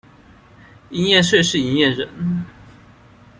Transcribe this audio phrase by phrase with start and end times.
[0.89, 2.09] 營業稅是營業人